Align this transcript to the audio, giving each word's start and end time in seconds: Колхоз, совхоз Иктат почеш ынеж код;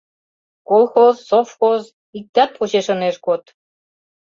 Колхоз, 0.69 1.15
совхоз 1.29 1.81
Иктат 2.17 2.49
почеш 2.57 2.87
ынеж 2.93 3.15
код; 3.25 3.43